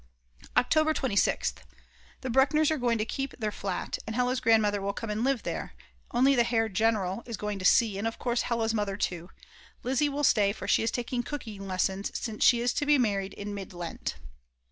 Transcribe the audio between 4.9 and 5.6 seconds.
come and live